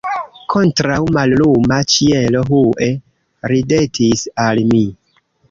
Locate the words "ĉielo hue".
1.97-2.89